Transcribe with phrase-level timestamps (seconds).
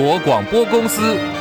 [0.00, 1.37] 国广播公司。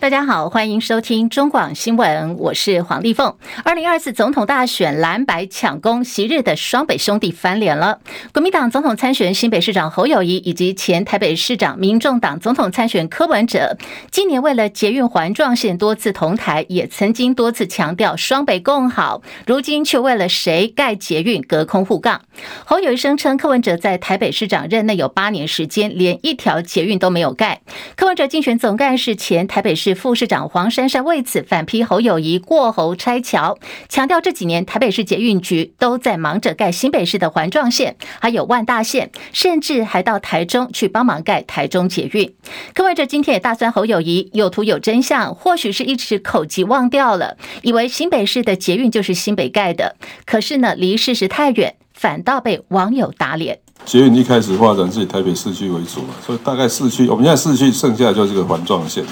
[0.00, 3.36] 大家好，欢迎收听中广新闻，我是黄丽凤。
[3.64, 7.98] 二零二四总统大选蓝白抢攻，昔日的双北兄弟翻脸了。
[8.32, 13.76] 国民党总统参选新北市长侯友谊以及前台北市长民众党总统参选柯文哲，
[14.10, 22.22] 今年为了捷运环状线多次同台，也曾经多次强调双北共好，如今却为了谁盖捷运隔空互杠。
[22.64, 27.60] 侯友谊声称柯文哲在台北市长任内有八年时间，连一条捷运都没有盖。
[27.96, 29.89] 柯文哲竞选总干事前台北市。
[29.94, 42.34] 副市长黄珊珊为此反批侯友谊过侯拆桥，强调这几年台北市捷运局都在忙着盖新北市的环状线，还有万大线，甚至还到台中去帮忙盖台中捷运。
[42.74, 53.60] 柯文哲今天也大酸侯友谊有图有真相，或许是一时口急忘掉了，以为新北市的捷运就是新北盖的，可是呢，离事实太远，反倒被网友打脸。
[53.86, 59.02] 捷运一开始发展是以台北市区为主嘛，所以大概市区我们现在市区剩下就是个环状线。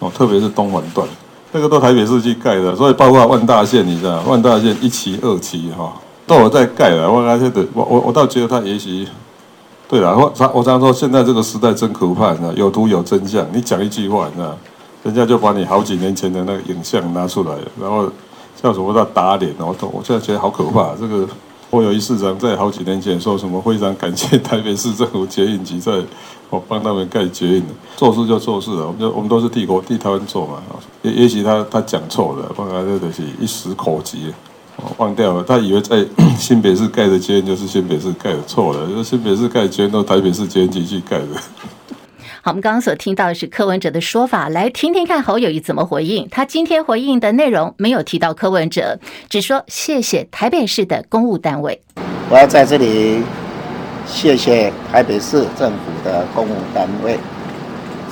[0.00, 1.06] 哦，特别是东环段，
[1.52, 5.92] 那个都台北市去盖的，所以包括万大线，你知道，万大线一期、二期，哈，
[6.26, 7.10] 都有在盖了。
[7.10, 9.06] 我感觉的，我我我倒觉得他也许，
[9.88, 14.56] 对了，我常我常说，现在这个时代真可怕，你知道，有图有真相，你讲一句话，你知道，
[15.04, 18.10] 人家就把你好几年前的那个影像拿出来，然后
[18.62, 21.28] 叫什么叫打脸，然后我现在觉得好可怕，这个。
[21.70, 26.02] 我有一市长在好几年前说什么，非常感谢台北市政府捷运局在
[26.50, 27.62] 我帮他们盖捷运，
[27.96, 30.60] 做事就做事了，我们就我们都是替国替台湾做嘛。
[31.02, 34.34] 也也许他他讲错了，不然这都是一时口急，
[34.96, 35.44] 忘掉了。
[35.44, 36.04] 他以为在
[36.36, 41.26] 新北市盖的捷运就是新北市盖的，错了，新北市盖的捷运都台北市捷运局去盖的。
[42.42, 46.26] 好，我们刚刚所听到的是柯文哲的说法，来听听看侯友谊怎么回应。
[46.30, 51.78] 他今天回应的内容没有提到柯文哲，只说谢谢台北市的公务单位。
[52.30, 53.22] 我要在这里
[54.06, 57.18] 谢谢台北市政府的公务单位，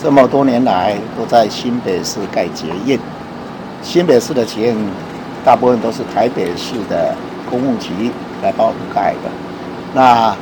[0.02, 3.00] 这么多年来都在新北市盖捷运。
[3.81, 4.76] 新北市的捷运
[5.42, 7.16] 大部分都是台北市的
[7.48, 8.10] 公务局
[8.42, 9.31] 来帮我们盖的。
[9.94, 10.36] 那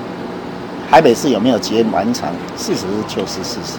[0.91, 2.29] 台北市有没有捷运完成？
[2.57, 3.79] 事实就是事实。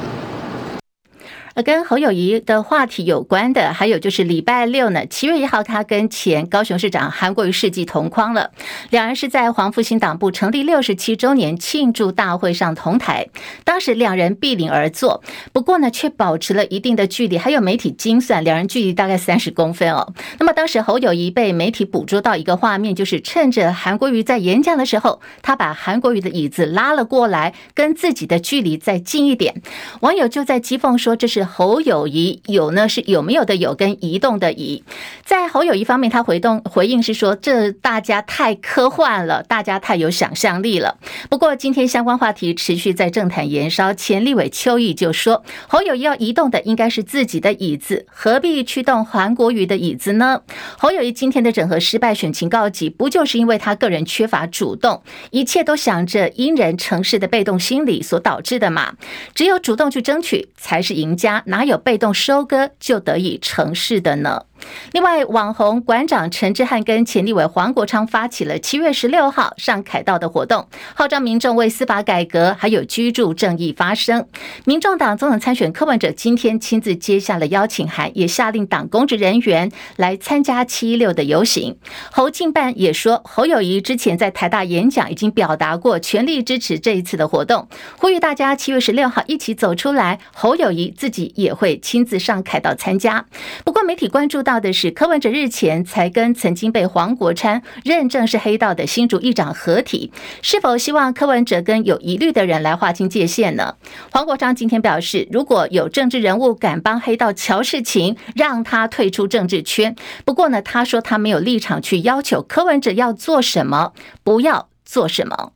[1.64, 8.52] 跟侯友谊的话题有关的，还有就是礼拜六呢，七月一号，他跟前高雄市长韩国瑜世纪同框了。
[8.92, 13.28] 两人是在黄复兴党部成立六十七周年庆祝大会上同台，
[13.64, 17.40] 当时两人并邻而坐，不过呢，却保持了一定的距离。
[17.40, 20.14] 还有媒体精算，两人距离大概三十公分哦。
[20.38, 29.64] 那么当时侯友谊被媒体捕捉到一个画面，就是趁着韩国瑜在演讲的时候，他把韩国瑜的椅子拉了过来，跟自己的距离再近一点。
[30.02, 31.47] 网友就在讥讽说，这是。
[31.48, 34.84] 侯友谊有呢，是有没有的有，跟移动的移。
[35.26, 40.98] 在侯友谊方面，他回动回应是说，这大家太科幻了，大家太有想象力了。
[41.30, 50.42] 不过今天相关话题持续在政坛延烧，前立委邱毅就说，侯友谊要移动的应该是自己的椅子，何必去动韩国瑜的椅子呢？
[50.78, 58.96] 侯友谊今天的整合失败，选情告急，不就是因为他个人缺乏主动，一切都想着因人成事的被动心理所导致的嘛？
[59.34, 61.37] 只有主动去争取，才是赢家。
[61.46, 64.47] 哪有被动收割就得以成事的呢？
[64.94, 74.26] 另外，网红馆长陈志汉跟前立委黄国昌发起了七月十六号上凯道的活动，号召民众为司法改革还有居住正义发声。
[74.66, 81.78] 民众党总统参选柯文哲今天亲自接下了邀请函，也下令党公职人员来参加七一六的游行。
[82.12, 90.20] 侯进办也说，侯友谊之前在台大演讲已经表达过全力支持这一次的活动，呼吁大家七月十六号一起走出来。
[90.34, 93.26] 侯友谊自己也会亲自上凯道参加。
[93.64, 94.38] 不过，媒体关注。
[94.48, 103.76] 到的是柯文哲日前才跟曾经被黄国昌认证是黑道的新竹议长合体，是否希望柯文哲跟有疑虑的人来划清界限呢？
[104.10, 109.94] 黄国昌今天表示，如果有政治人物敢帮黑道乔事情，让他退出政治圈。
[110.24, 113.92] 不过呢，他说他没有立场去要求柯文哲要做什么，
[114.24, 115.52] 不要做什么。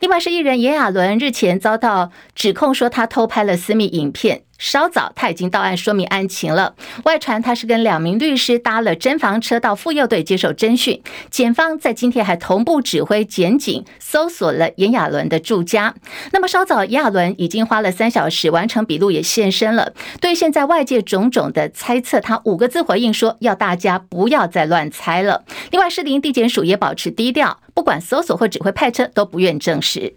[0.00, 4.42] 另外是艺人炎亚纶日前遭到指控说他偷拍了私密影片。
[4.64, 6.74] 稍早，他已经到案说明案情了。
[7.04, 11.02] 外传他是跟两名律师搭了侦防车到妇幼队接受侦讯。
[11.30, 15.94] 检方在今天还同步指挥检警搜索了炎亚纶的住家。
[16.32, 19.92] 那么稍早，亚纶已经花了三小时完成笔录，也现身了。
[20.18, 25.44] 对现在外界种种的猜测，他五个字回应说：要大家不要再乱猜了。
[25.72, 30.16] 另外，士林地检署也保持低调，不管搜索或指挥派车都不愿证实。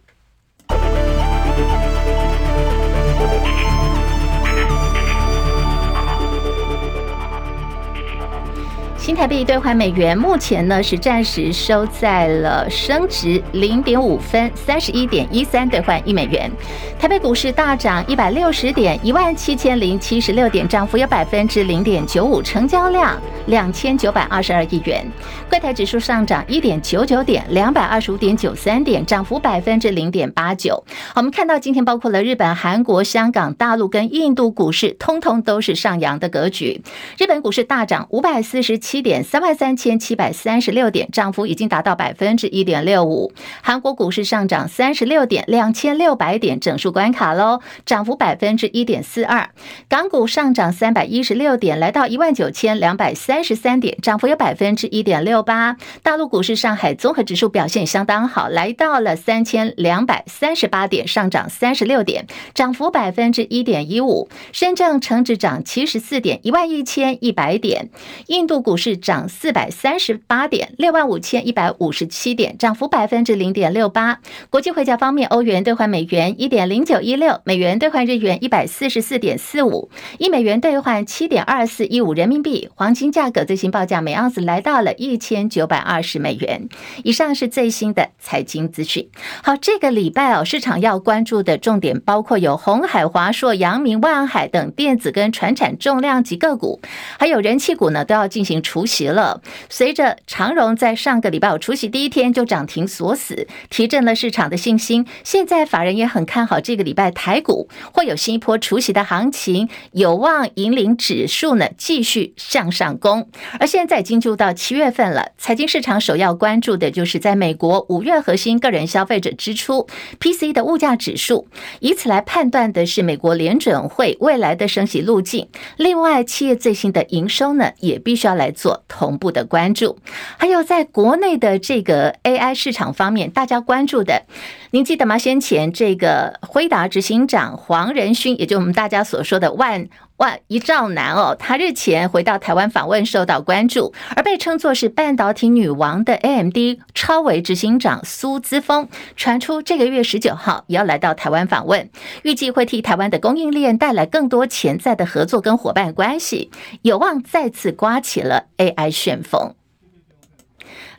[9.08, 16.52] 新台币兑换美元目前呢是暂时收在了升值零点五分，三十一点一三兑换一美元。
[17.00, 25.10] 台北股市大涨一百六十点，一万七千零七十六点，涨幅有百分之零点九五，成交量两千九百二十二亿元。
[25.50, 30.84] 柜台指数上涨一点九九点，两百二十五点九三点，涨幅百分之零点八九。
[31.16, 36.82] 我们看到今天包括了日本、韩国、香港、大陆跟印度股市，通通都是上扬的格局。
[37.18, 43.32] 日本股市大涨五百四十七点，三万三千七百三十六点，涨幅已经达到百分之一点六五。
[43.62, 49.50] 韩国股市上涨三十六点，两千六百点整数关卡喽，涨幅百分之一点四二。
[49.90, 55.78] 港股上涨三百一十六点，来到一万九千两百三十三点，涨幅有百分之一点六八。
[56.04, 64.30] 大陆股市上海综合指数表现相当好，来到了三千两百三十八点，上涨三十六点，涨幅百分之一点一五。
[64.52, 67.90] 深圳成指涨七十四点，一万一千一百点。
[68.28, 74.20] 印度股市涨四百三十八点，六万五千一百五十七点，涨幅百分之零点六八。
[74.50, 79.90] 国际汇价方面，欧元兑换美元一点零九一六，美元兑换日元一百四十四点四五，
[80.20, 82.70] 一美元兑换七点二四一五人民币。
[82.76, 86.70] 黄金价格最新报价每盎司来到了一千九百二十美元。
[87.04, 89.10] 以上是最新的财经资讯。
[89.44, 96.80] 好，这个礼拜哦，市场要关注的重点包括有鸿海、华硕、阳明、万海等电子跟船产重量级个股，
[97.18, 99.42] 还有人气股呢，都要进行除息了。
[99.70, 105.08] 随着长荣在上个礼拜五除息第一天就涨停锁死，提振了市场的信心。
[105.24, 113.28] 现在法人也很看好这个礼拜台股会有新一波除息的行情，有望引领指数呢继续向上攻。
[113.60, 119.88] 而现在已经就到七月份了，财经市场首要关注的就是在美国五月核心个人消费者支出
[120.20, 121.48] （PC） 的物价指数，
[121.80, 125.48] 以此来判断的是美国联准会未来的升息路径。
[125.78, 129.98] 另外，企业最新的营收呢，也必须要来做做同步的关注。
[130.38, 134.24] 还有在国内的这个 AI 市场方面，大家关注的，
[134.72, 135.18] 您记得吗？
[135.18, 139.88] 先前这个辉达执行长黄仁勋，也就我们大家所说的万。
[140.18, 146.58] 哇一兆男哦，他日前回到台湾访问，受到关注，而被称作是半导体女王的 AMD
[146.96, 151.88] 超微执行长苏姿丰，传出这个月十九号也要来到台湾访问，
[152.24, 156.50] 预计会替台湾的供应链带来更多潜在的合作跟伙伴关系，
[156.82, 159.54] 有望再次刮起了 AI 旋风。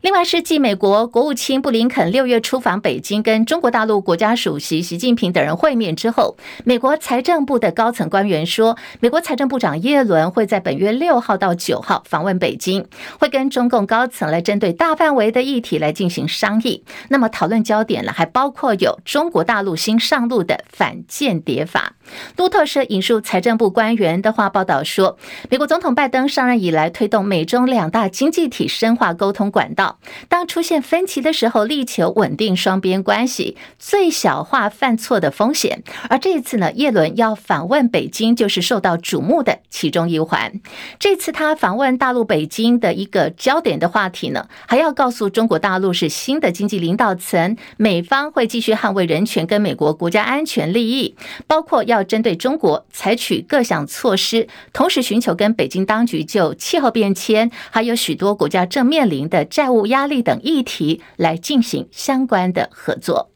[0.00, 12.86] 另外是继美国国务卿布林肯六月出访北京，跟中国大陆国家主席习近平等人会面之后，美国财政部的高层官员说，美国财政部长耶伦会在本月六号到九号访问北京，
[13.18, 16.84] 会跟中共高层来针对大范围的议题来进行商议。
[17.08, 21.94] 那么讨论焦点呢，还包括有中国大陆新上路的反间谍法。
[22.36, 25.18] 路透社引述财政部官员的话报道说，
[25.50, 29.98] 美国总统拜登上任以来，推动美中两大经济体深化沟通管道。
[30.28, 35.82] 当出现分歧的时候，力求稳定双边关系，最小化犯错的风险。
[36.08, 40.60] 而这一次呢，耶伦要访问北京，就是受到瞩目的其中一环。
[40.98, 51.16] 这次他访问大陆北京的一个焦点的话题呢，还要告诉中国大陆是新的经济领导层，美方会继续捍卫人权跟美国国家安全利益，
[51.46, 59.88] 包括要要针对中国采取各项措施，同时寻求跟北京当局就气候变迁，还有许多国家正面临的债务。
[59.88, 63.30] 压力等议题来进行相关的合作。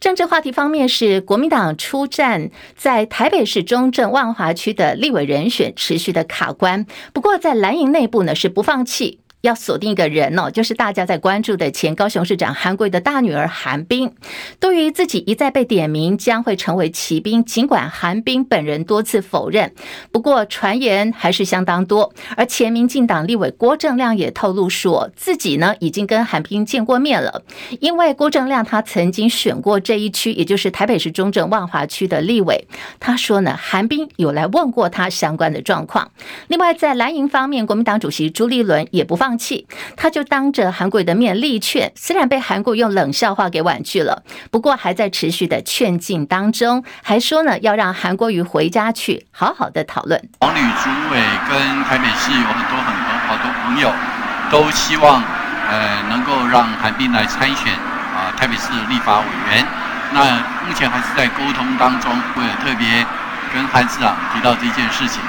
[0.00, 9.20] 政治话题方面是国民党出战在台北市中正万华区的立委人选持续的卡关，不过在蓝营内部呢是不放弃。
[9.46, 14.12] 要锁定一个人哦，就是大家在关注的前高雄市长韩国的大女儿韩冰。
[14.58, 19.72] 对于自己一再被点名将会成为骑兵，尽管韩冰本人多次否认，
[20.10, 22.12] 不过传言还是相当多。
[22.36, 27.42] 而前民进党立委郭正亮也透露说，自己呢已经跟韩冰见过面了，
[27.80, 32.66] 因为郭正亮他曾经选过这一区，也就是台北市中正万华区的立委。
[32.98, 36.10] 他说呢，韩冰有来问过他相关的状况。
[36.48, 39.66] 另外，在蓝营方面，国民党主席朱立伦也不放气，
[39.96, 50.20] 他就当着韩国的面力劝，虽然被韩国用冷笑话给婉拒了，不过还在持续的劝进当中，还说呢要让韩国瑜回家去好好的讨论。
[50.40, 53.92] 黄旅主委跟台北市有很多很多好多朋友，
[54.50, 55.22] 都希望
[55.68, 57.72] 呃能够让韩冰来参选
[58.14, 59.66] 啊台北市立法委员。
[60.12, 63.04] 那目前还是在沟通当中，我也特别
[63.52, 65.20] 跟韩市长提到这件事情。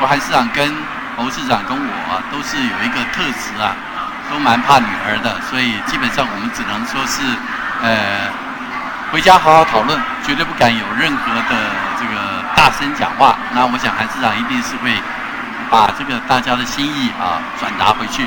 [0.00, 0.72] 我韩市长跟
[1.20, 3.76] 侯市长跟我，都是有一个特质啊，
[4.32, 7.20] 都蛮怕女儿的，所以基本上我们只能说是，
[7.82, 8.26] 呃，
[9.12, 13.38] 回家好好讨论，绝对不敢有任何的这个大声讲话。
[13.52, 14.96] 那我想韩市长一定是会
[15.70, 18.26] 把这个大家的心意啊转达回去。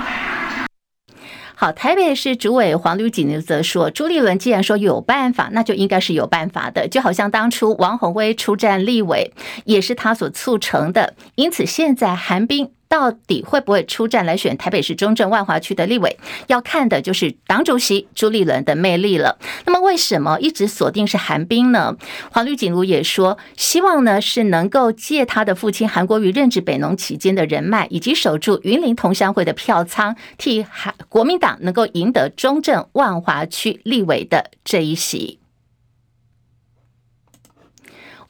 [1.56, 9.34] 好，台北市主委黄吕锦则说，朱立伦既然说有办法，那就应该是有办法的，就好像当初王宏威出战立委，
[9.66, 12.70] 也是他所促成的，因此现在韩冰。
[12.94, 16.16] 到底会不会出战来选台北市中正万华区的立委？
[16.46, 19.40] 要看的就是党主席朱立伦的魅力了。
[19.66, 21.98] 那么，为什么一直锁定是韩冰呢？
[22.30, 35.40] 黄吕锦如也说，希望呢是能够借他的父亲韩国瑜任职北农期间的人脉，以及守住云林同乡会的票仓，替韩国民党能够赢得中正万华区立委的这一席。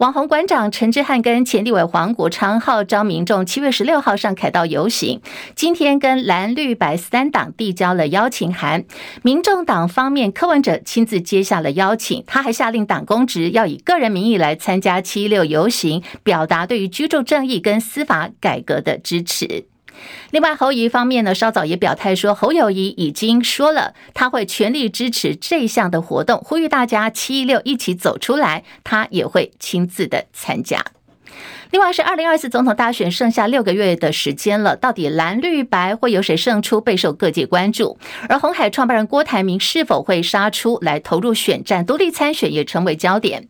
[0.04, 5.22] 网红馆长陈志汉跟前立委黄国昌号召民众七月十六号上凯道游行，
[5.56, 8.84] 今天跟蓝绿白三党递交了邀请函。
[9.22, 19.68] 民众党方面柯文哲亲自接下了邀请，他还下令党公职要以个人名义来参加七六游行，表达对于居住正义跟司法改革的支持。
[20.32, 30.84] 另外，侯友宜方面呢，稍早也表态说，侯友谊已经说了，他会全力支持这项的活动，呼吁大家七一六一起走出来，他也会亲自的参加。
[31.72, 37.98] 另外是二零二四总统大选剩下六个月的时间了，到底蓝绿白会由谁胜出，备受各界关注。
[38.30, 43.48] 而红海创办人郭台铭是否会杀出来投入选战，独立参选也成为焦点。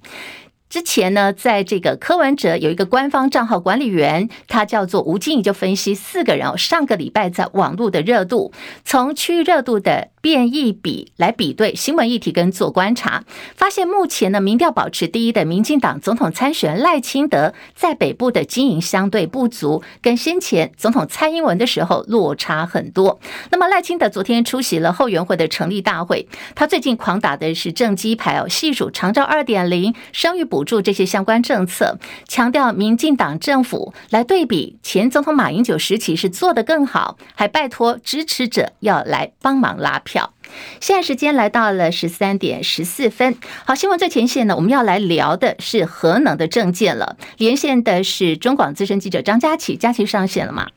[0.74, 8.52] 之前呢，在这个柯文哲有一个官方账号管理员，他叫做吴静怡，就分析四个人哦，上个礼拜在网络的热度，
[8.84, 13.24] 从区域热度的变异比来比对新闻议题跟做观察，
[13.56, 23.20] 发现目前呢民调保持第一的民进党总统参选赖清德在北部的经营相对不足，跟先前总统蔡英文的时候落差很多。
[23.52, 30.64] 那么赖清德昨天出席了后援会的成立大会，他最近狂打的是政绩牌哦，细数长照二点零、生育补。
[30.64, 40.13] 助这些相关政策，强调民进党政府来对比前总统马英九时期是做得更好，还拜托支持者要来帮忙拉票。
[40.14, 40.34] 票
[40.80, 47.18] 现在时间来到了十三点十四分，好，新闻最前线呢，我们要来聊的是核能的证件了。
[47.38, 50.70] 连线的是中广资深记者张佳琪，佳琪上线了吗？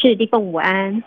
[0.00, 1.02] 是立凤午安。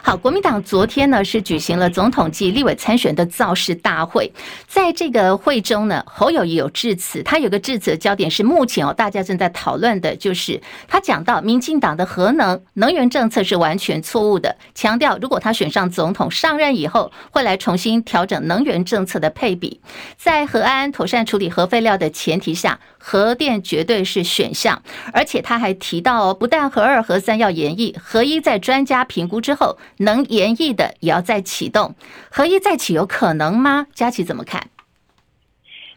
[0.00, 4.32] 好，国民党昨天呢是举行了总统及立委参选的造势大会，
[4.68, 19.80] 在这个会中呢，侯友宜有致辞，他有个致辞的焦点是目前哦，大家正在讨论的就是他讲到民进党的核能能源政策是完全错误的，强调如果他选上总统上任以后，会来重新调整能源政策的配比，
[20.16, 24.80] 在核安妥善处理核废料的前提下，核电绝对是选项，
[25.12, 28.35] 而且他还提到哦，不但核二核三要延役，核一。
[28.40, 31.94] 在专家评估之后，能延役的也要再启动。
[32.30, 33.86] 合一再起有可能吗？
[33.92, 34.68] 佳琪怎么看？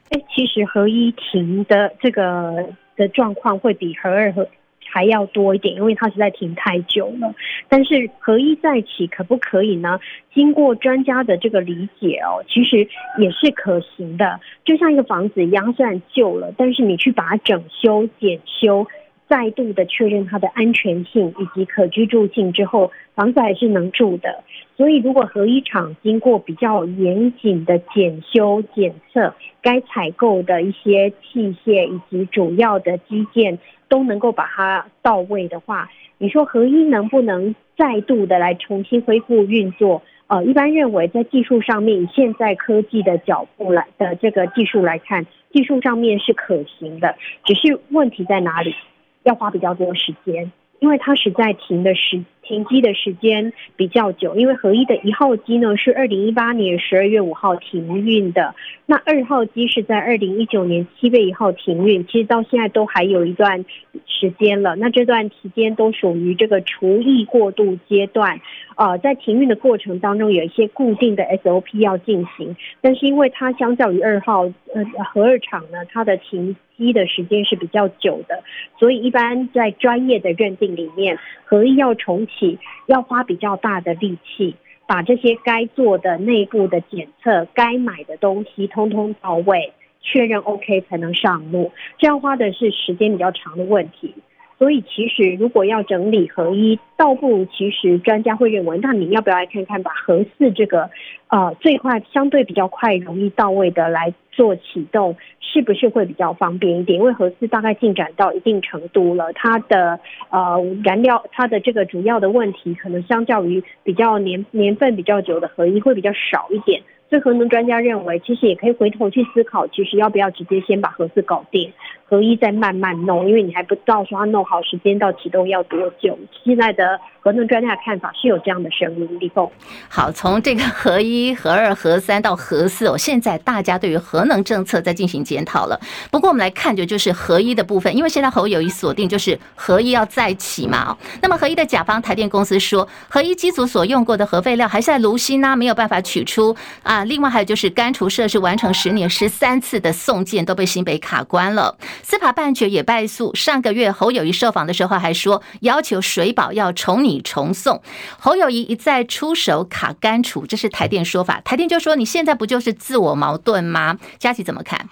[0.10, 4.48] 哎，其实合一停的这个的状况会比合二和
[4.92, 7.36] 还要多一点，因为它实在停太久了。
[7.68, 10.00] 但是合一再起可不可以呢？
[10.34, 12.88] 经过专家的这个理解哦，其实
[13.20, 14.40] 也是可行的。
[14.66, 18.88] 就像一个房子一样，虽然旧了，但是你去把它整修、检修。
[19.30, 24.44] 再度的确认它的安全性以及可居住性之后，房子还是能住的。
[24.76, 40.02] 所以，如果核一厂经过比较严谨的检修检测，该采购的一些器械以及主要的基建都能够把它到位的话，你说核一能不能再度的来重新恢复运作？
[40.28, 48.74] 呃，一般认为在技术上面，以现在科技的脚步来的这个技术来看，技术上面是可行的，只是问题在哪里？
[49.24, 54.36] 要花比较多时间，因为它是在停的时停机的时间比较久。
[54.36, 58.56] 因为核一的一号机呢是二零一八年十二月五号停运的，
[58.88, 63.64] 那二号机是在二零一九年七月一号停运，其实到现在都还有一段
[64.08, 64.76] 时间了。
[64.76, 68.42] 那这段期间都属于这个除役过渡阶段。
[68.76, 78.42] 呃，在停运的过程当中，有一些固定的 SOP 要进行，但是因为它相较于二号呃核二厂呢，它的停机的时间是比较久的，
[78.80, 82.39] 所以一般在专业的认定里面，核一要重启，
[82.86, 84.56] 要花比较大的力气，
[84.88, 94.16] 把这些该做的内部的检测、该买的东西通通到位，确认 OK 才能上路，这样花的是时间比较长的问题。
[94.60, 100.90] 所以，其实如果要整理核一，倒不如其实专家会认为，那你要不要来看看，把核四这个，
[101.30, 107.00] 呃，最快相对比较快、容易到位的来做启动，是不是会比较方便一点？
[107.00, 109.98] 因为核四大概进展到一定程度了，它的
[110.30, 116.82] 呃燃料，它的这个主要的问题，可能相较于比较年年份比较久的核一会比较少一点。
[117.10, 121.72] 所以核能专家认为，其实也可以回头去思考，其实要不要直接先把核四搞定。
[122.10, 126.18] 合一再慢慢弄，因为你还不知道说他弄好时间到启动要多久。
[126.44, 129.48] 现在的核能专家的看法是有这样的声音，立峰。
[129.88, 135.80] 好，从这个核一、核二、核三到核四哦，现在大家对于核能政策在进行检讨了。
[136.10, 140.98] 不过我们来看的就是核一的部分，因为现在侯友宜锁定就是核一要再起嘛。
[141.22, 147.04] 那么核一的甲方台电公司说，核一机组所用过的核废料还是在炉芯呢，没有办法取出啊。
[147.04, 151.78] 另外还有就是干除设施完成十年十三次的送件都被新北卡关了。
[152.02, 153.34] 司法判决也败诉。
[153.36, 157.82] 上个月侯友宜受访的时候还说，要求水保要重拟重送。
[158.20, 161.42] 侯友宜一再出手卡干除，这是台电说法。
[161.42, 163.98] 台电就说，你现在不就是自我矛盾吗？
[164.18, 164.90] 佳琪怎么看？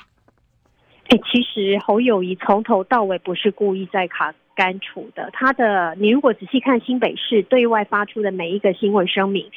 [1.09, 5.29] 哎，其实侯友宜从头到尾不是故意在卡干除的。
[5.31, 9.49] 他的，你如果仔细看新北市对外发出的每一个新闻声明，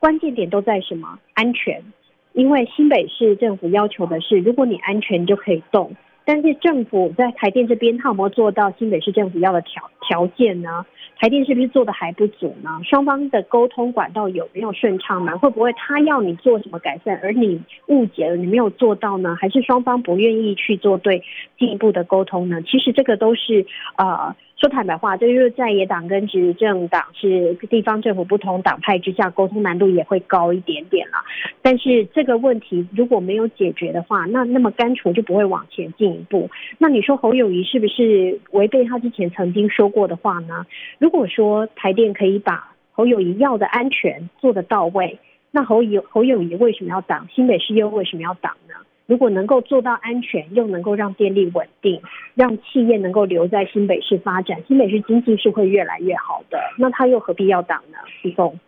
[0.00, 1.18] 关键点都在什么？
[1.34, 1.84] 安全。
[2.32, 5.94] 因为新北市政府要求的是，如果你安全，就可以动。
[6.24, 10.86] 但是政府在台电这边，他有没有做到新北市政府要的条条件呢？
[11.18, 12.70] 台电是不是做的还不足呢？
[12.84, 15.38] 双方的沟通管道有没有顺畅呢？
[15.38, 19.36] 会不会他要你做什么改善，而你误解了，你没有做到呢？
[19.40, 21.22] 还是双方不愿意去做对
[21.58, 22.60] 进一步的沟通呢？
[22.62, 24.36] 其实这个都是啊。
[24.62, 31.14] 说坦白话，这就是在野党跟执政党是地方政府不同党派之下，沟通难度也会高一点点了。
[31.62, 36.48] 但是这个问题如果没有解决的话，那那么干除就不会往前进一步。
[36.78, 40.64] 那你说侯友宜是不是违背他之前曾经说过的话呢？
[41.00, 45.18] 如果说台电可以把侯友宜要的安全做得到位，
[45.50, 47.26] 那侯友侯友宜为什么要挡？
[47.34, 48.74] 新北市又为什么要挡呢？
[49.12, 52.00] 如果能够做到安全，又能够让电力稳定，
[52.34, 56.58] 让企业能够留在新北市发展，新北市经济是会越来越好的。
[56.78, 57.98] 那他又何必要挡呢？
[58.22, 58.58] 立峰。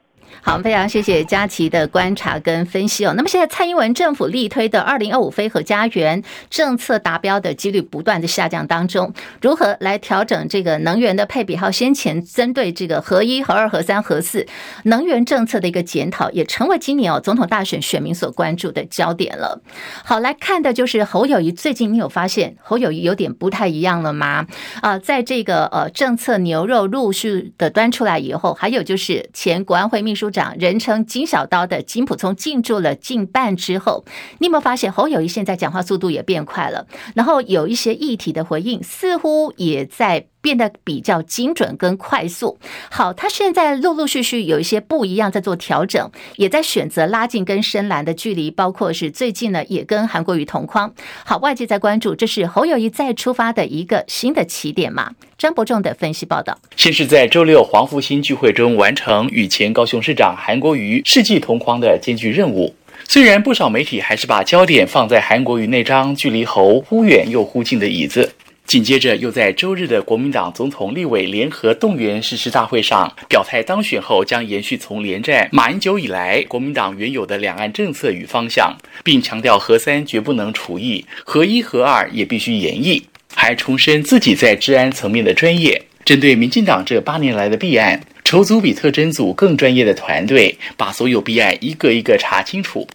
[0.43, 3.15] 好，非常谢谢佳琪的观察跟分析哦。
[3.17, 11.57] 那么现在蔡英文政府力推的二零二五非核家园政策达标的几率不断的下降当中，如何来调整这个能源的配比？
[11.57, 14.47] 还有先前针对这个核一、核二、核三、核四
[14.85, 19.63] 能源政策的一个检讨，也成为今年哦总统大选选民所关注的焦点了。
[20.05, 24.47] 好，来看的就是侯友谊最近，你有发现侯友谊有点不太一样了吗？
[24.83, 34.05] 啊，在这个呃政策牛肉陆续的端出来以后，还有就是前国安会秘书长人称金小刀的金普聪进驻了近半之后，
[34.39, 36.87] 你有没有发现侯友谊现在讲话速度也变快了？
[37.15, 42.59] 然后有一些议题的回应似乎也在变得比较精准跟快速。
[42.91, 50.93] 好，他现在陆陆续续有一些不一样，在做调整，也在选择拉近跟深蓝的距离，包括是最近呢也跟韩国瑜同框。
[51.25, 55.13] 好，外界在关注，这是侯友谊再出发的一个新的起点嘛？
[55.39, 62.75] 张伯仲的分析报道：先是在周六黄复兴聚会中完成与前高雄市长韩国瑜世纪同框的艰巨任务，
[63.09, 68.31] 虽然不少媒体还是把焦点放在韩国瑜那张距离侯忽远又忽近的椅子，
[68.67, 78.75] 紧接着又在周日的国民党总统立委联合动员誓师大会上表态，当选后将延续从连战马英九以来国民党原有的两岸政策与方向，
[79.05, 83.03] 并强调核三绝不能除役，核一核二也必须延役。
[83.37, 85.81] 还重申自己在治安层面的专业。
[86.05, 92.87] 针对民进党这八年来的弊案，筹组比特侦组更专业的团队，把所有弊案一个一个查清楚。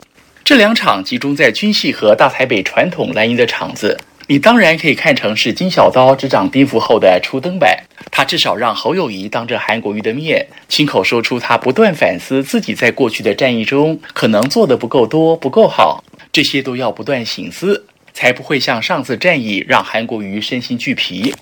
[0.44, 4.00] 这两场集中在军系和大台北传统蓝营的场子，
[4.32, 7.76] 你当然可以看成是金小刀执掌颠覆后的初登板。
[8.12, 17.88] 他至少让侯友谊当着韩国瑜的面，亲口说出他不断反思自己在过去的战役中可能做得不够多、不够好，这些都要不断省思。
[18.13, 21.34] 才不会像上次战役让韩国瑜身心俱疲。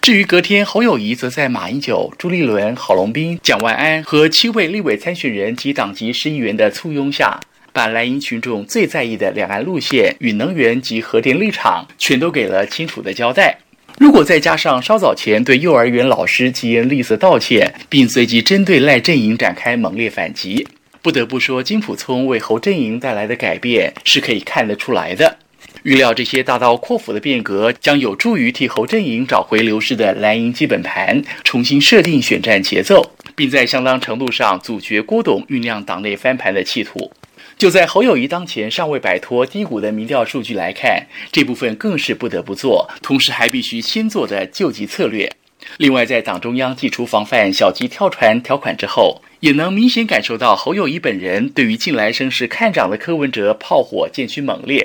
[0.00, 7.38] 至于隔天，侯友谊则在马英九、朱立伦、郝龙斌、蒋万安和七位立委参选人及党籍市议员的簇拥下，
[7.72, 13.58] 把蓝营群众最在意的两岸路线与能源及核电立场全都给了清楚的交代。
[13.98, 20.66] 如果再加上稍早前对幼儿园老师疾言厉色道歉，并随即针对赖阵营展开猛烈反击，
[21.02, 25.38] 不得不说，金溥聪为侯阵营带来的改变是可以看得出来的。
[25.84, 37.12] 预料这些大刀阔斧的变革将有助于替侯阵营找回流失的蓝营基本盘，重新设定选战节奏，并在相当程度上阻绝郭董酝酿党内翻盘的企图。
[37.58, 45.30] 就在侯友谊当前尚未摆脱低谷的民调数据来看，这部分更是不得不做，同时还必须先做的救急策略。
[45.76, 54.84] 另外，在党中央祭出防范小鸡跳船条款之后，也能明显感受到侯友谊本人对于近来声势看涨的柯文哲炮火渐趋猛烈。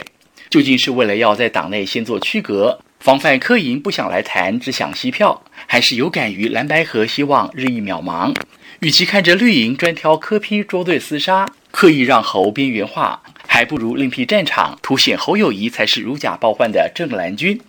[0.49, 8.33] 究竟是为了要在党内先做区隔，防范柯银不想来谈，只想吸票，还是有感于蓝白河希望日益渺茫？
[8.81, 17.59] 与其看着绿营专挑柯批捉对厮杀，刻意让侯边缘化，还不如另辟战场，凸显侯友谊才是如假包换的正蓝军。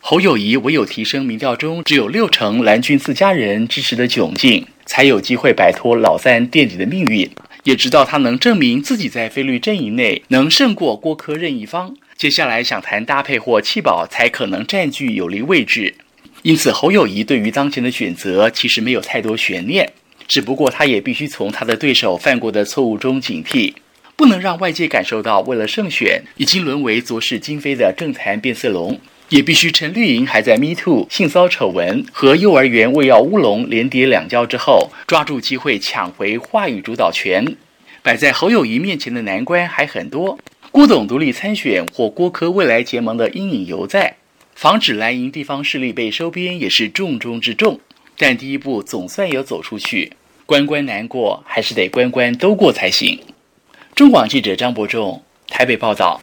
[0.00, 7.30] 侯友谊唯有提升民调中只有六成蓝军自家人支持的窘境，才有机会摆脱老三垫底的命运。
[7.64, 15.96] 也直到他能证明自己在非绿阵营内能胜过郭柯任一方，接下来想谈搭配或弃保才可能占据有利位置。
[16.42, 19.92] 因此，侯友宜对于当前的选择其实没有太多悬念，
[20.28, 23.74] 只不过他也必须从他的对手犯过的错误中警惕，
[24.16, 28.98] 不能让外界感受到为了胜选已经沦为昨是今非的政坛变色龙。
[29.28, 37.56] 也必须趁绿营还在 Me Too 性骚丑闻和幼儿园喂药乌龙连跌两跤之后，抓住机会抢回话语主导权。
[38.04, 40.38] 摆在侯友谊面前的难关还很多，
[40.70, 44.14] 郭董独立参选或郭柯未来结盟的阴影犹在，
[44.54, 47.80] 防止蓝营地方势力被收编也是重中之重。
[48.18, 50.12] 但第一步总算有走出去，
[50.46, 53.20] 关关难过，还是得关关都过才行。
[53.94, 56.22] 中广记者张伯仲台北报道。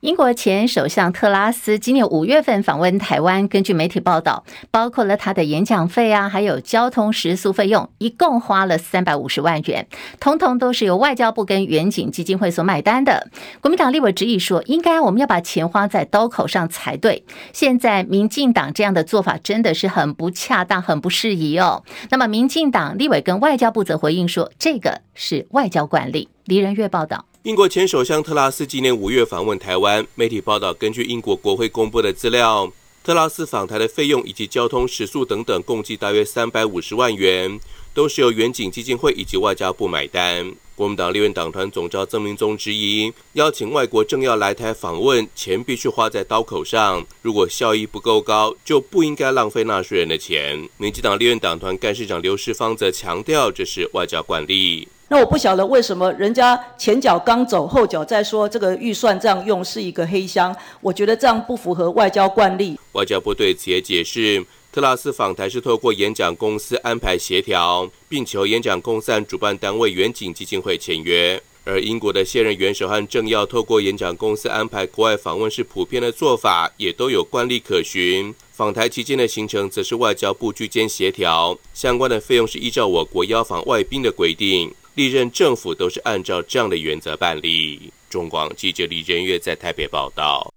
[0.00, 9.88] 英国前首相特拉斯今年五月份访问台湾，根据媒体报道，包括了他的演讲费啊，还有交通食宿费用，一共花了三百五十万元，
[10.20, 13.28] 通通都是由外交部跟远景基金会所买单的。
[13.60, 17.24] 国民党立委质疑说，应该我们要把钱花在刀口上才对。
[17.52, 21.82] 现在民进党这样的做法真的是很不恰当、很不适宜哦。
[22.10, 26.28] 那么，民进党立委跟外交部则回应说，这个是外交惯例。
[26.44, 27.27] 黎仁月报道。
[27.44, 32.70] 英国前首相特拉斯今年五月访问台湾，媒体报道，根据英国国会公布的资料，
[33.04, 37.60] 特拉斯访台的费用以及交通、食宿等等，共计大约三百五十万元，
[37.98, 40.48] 都是由远景基金会以及外交部买单。
[40.76, 50.68] 国民党立院党团总召曾明宗质疑，邀请外国政要来台访问，钱必须花在刀口上，如果效益不够高，就不应该浪费纳税人的钱。
[50.76, 54.86] 民进党立院党团干事长刘世芳则强调，这是外交惯例。
[55.08, 62.78] 那我不晓得为什么人家前脚刚走，后脚再说这个预算这样用是一个黑箱，我觉得这样不符合外交惯例。
[62.92, 71.42] 外交部对此也解释，特拉斯访台是透过演讲公司安排协调，并求演讲公司主办单位远景基金会签约。
[71.64, 78.34] 而英国的现任元首和政要透过演讲公司安排国外访问是普遍的做法，也都有惯例可循。
[78.52, 84.72] 访台期间的行程则是外交部居间协调，相关的费用是依照我国邀访外宾的规定。
[84.94, 87.92] 历任政府都是按照这样的原则办理。
[88.10, 90.52] 中广记者李仁月在台北报道。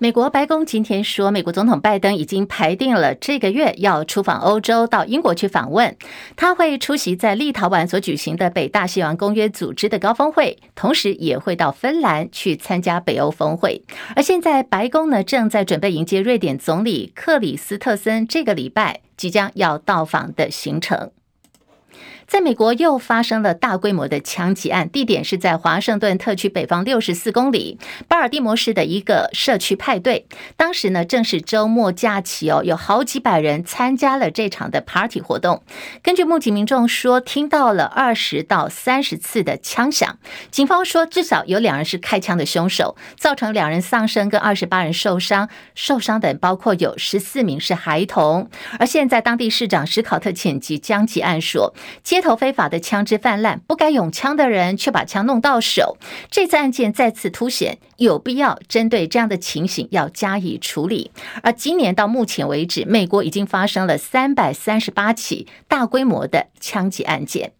[0.00, 5.96] 美国白宫今天说，美国总统拜登已经排定了这个月要出访欧洲，到英国去访问。
[6.36, 13.82] 他会出席在立陶宛所举行的北大西洋公约组织的高峰会，同时也会到芬兰去参加北欧峰会。
[14.14, 21.10] 而现在白宫呢，正在准备迎接瑞典总理克里斯特森这个礼拜即将要到访的行程。
[22.28, 30.26] 在美国又发生了大规模的枪击案，地点是在华盛顿特区北方六十四公里巴尔的摩市的一个社区派对。
[30.54, 35.62] 当时呢，正是周末假期哦，有好几百人参加了这场的 party 活动。
[36.02, 40.18] 根据目击民众说，听到了二十到三十次的枪响。
[40.50, 48.50] 警方说，至少有两人是开枪的凶手，造成两人丧生跟二十八人受伤，受伤的包括有十四名是孩童。
[48.78, 51.72] 而现在，当地市长史考特谴击枪击案说，
[52.18, 55.98] 街头非法的枪支泛滥，不该用枪的人却把枪弄到手。
[56.32, 61.12] 这次案件再次凸显，有必要针对这样的情形要加以处理。
[61.44, 67.52] 而今年到目前为止，美国已经发生了三百三十八起大规模的枪击案件。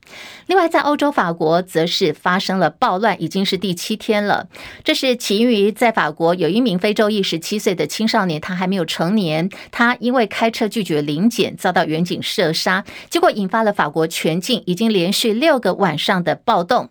[0.46, 4.48] 另外，在欧洲法国则是发生了暴乱，已经是第七天了。
[4.82, 16.88] 这是起因于在法国有一名非洲裔十七岁的青少年，他还没有成年，他因为开车拒绝临检，遭到远警射杀，结果引发了法国全已经连续六个晚上的暴动。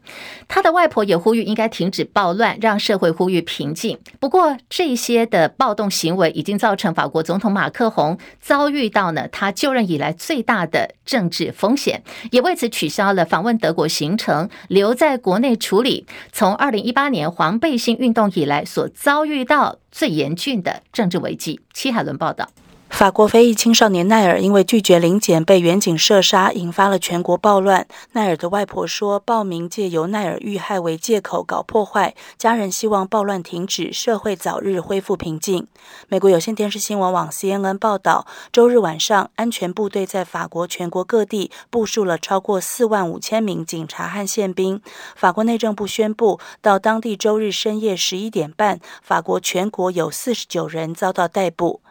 [0.47, 3.97] 他的外婆也呼吁应该停止暴乱，让社会呼吁平静。
[4.19, 13.07] 不过，这些的暴动行为已经造成法国总统马克宏遭遇到呢他就任以来最大的政治风险，也为此取消。
[13.07, 21.61] 了访问德国行程，留在国内处理从二零一八年黄背心运动以来所遭遇到最严峻的政治危机。
[21.73, 22.49] 七海伦报道。
[22.97, 27.87] 法国非裔青少年奈尔因为拒绝临检被远警射杀，引发了全国暴乱。
[28.13, 35.67] 奈尔的外婆说，暴民借由奈尔遇害为借口搞破坏，家人希望暴乱停止，社会早日恢复平静。
[36.07, 44.81] 美国有线电视新闻网 CNN 报道，周日晚上，安全部队在法国全国各地部署了超过四万五千名警察和宪兵。
[45.15, 51.81] 法国内政部宣布，到当地周日深夜十一点半，法国全国有四十九人遭到逮捕。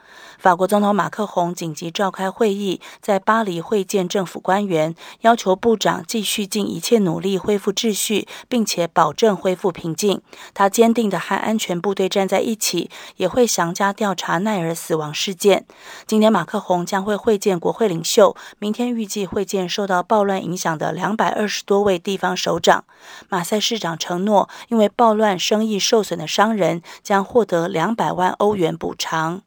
[0.47, 10.23] 法国总统马克宏紧急召开会议，在巴黎会见政府官员，要求部长继续尽一切努力恢复秩序，并且保证恢复平静。
[10.55, 15.67] 他坚定地和安全部队站在一起，也会详加调查奈尔死亡事件。
[16.07, 22.85] 今天，马克宏将会会见国会领袖，明天预计会见受到暴乱影响的两百二十多位地方首长。
[23.29, 29.43] 马赛市长承诺，因为暴乱生意受损的商人将获得两百万欧元补偿。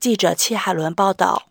[0.00, 1.44] 记者戚海伦报道。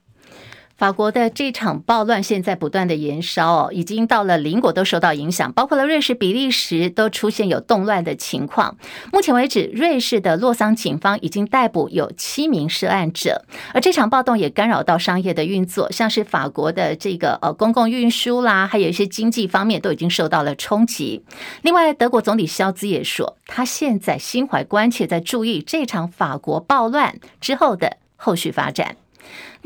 [0.77, 8.77] 法国的这场暴乱现在不断的延烧哦，已经到了邻国都受到影响，包括了瑞士、比利时都出现有动乱的情况。
[9.11, 21.23] 目前为止，瑞士的洛桑警方已经逮捕有七名涉案者，而这场暴动也干扰到商业的运作，像是法国的这个呃公共运输啦，还有一些经济方面都已经受到了冲击。
[21.63, 28.97] 另外，德国总理肖兹也说，他现在心怀关切，在注意这场法国暴乱之后的后续发展。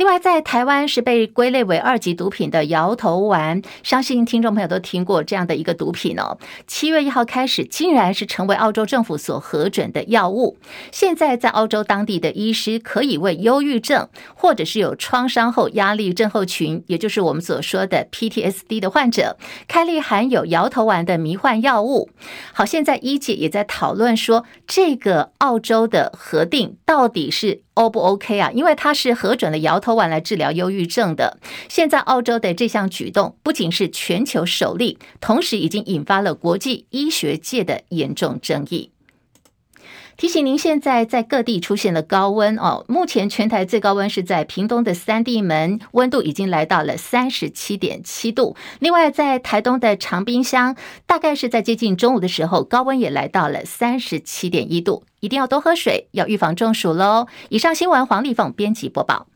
[0.02, 6.40] 另外，在台湾是被归类为二级毒品的摇头丸，相信听众朋友都听过这样的一个毒品哦。
[6.66, 10.58] 七月一号开始，竟然是成为澳洲政府所核准的药物。
[10.92, 19.38] 现在在澳洲当地的医师可以为忧郁症或者是有创伤后压力症候群，也就是我们所说的 PTSD 的患者，
[19.68, 22.10] 开立含有摇头丸的迷幻药物。
[22.54, 28.50] 好，现在医界也在讨论说，这个澳洲的核定到底是 O 不 OK 啊？
[28.52, 31.40] 因为它是核准了摇头丸来治疗忧郁症的。
[31.70, 38.92] 现在澳洲的这项举动不仅是全球首例，同时已经引发了国际医学界的严重争议。
[40.18, 42.86] 提醒您，现在在各地出现了高温哦。
[42.88, 48.56] 目前全台最高温是在屏东的三地门，温度已经来到了三十七点七度。
[48.78, 50.76] 另外，在台东的长滨乡，
[51.08, 55.04] 大概是在接近中午的时候，高温也来到了三十七点一度。
[55.22, 57.26] 一定要多喝水，要预防中暑喽。
[57.50, 59.31] 以上新闻，黄丽凤编辑播报。